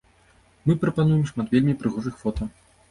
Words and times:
Мы 0.69 0.77
прапануем 0.85 1.21
шмат 1.33 1.55
вельмі 1.59 1.79
прыгожых 1.85 2.15
фота! 2.25 2.43